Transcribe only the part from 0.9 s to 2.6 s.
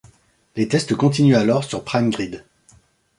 continuent alors sur PrimeGrid.